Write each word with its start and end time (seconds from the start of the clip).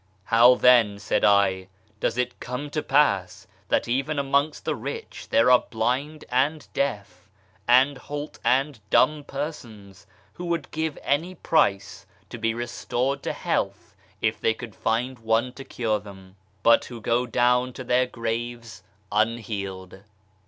"How, 0.33 0.55
then," 0.55 0.97
said 0.97 1.23
I," 1.23 1.67
does 1.99 2.17
it 2.17 2.39
come 2.39 2.71
to 2.71 2.81
pass 2.81 3.45
tliat 3.69 3.87
even 3.87 4.17
amongst 4.17 4.65
the 4.65 4.75
rich 4.75 5.29
there 5.29 5.51
are 5.51 5.65
blind 5.69 6.25
and 6.29 6.67
deaf 6.73 7.29
and 7.67 7.99
halt 7.99 8.39
and 8.43 8.79
dumb 8.89 9.23
persons, 9.23 10.07
who 10.33 10.45
would 10.45 10.71
give 10.71 10.97
any 11.03 11.35
price 11.35 12.07
to 12.31 12.39
be 12.39 12.55
restored 12.55 13.21
to 13.21 13.31
health 13.31 13.95
if 14.21 14.41
they 14.41 14.55
could 14.55 14.73
find 14.73 15.19
one 15.19 15.53
to 15.53 15.63
cure 15.63 15.99
them, 15.99 16.35
but 16.63 16.85
who 16.85 16.99
go 16.99 17.27
down 17.27 17.71
to 17.73 17.83
their 17.83 18.07
graves 18.07 18.81
unhealed 19.11 20.01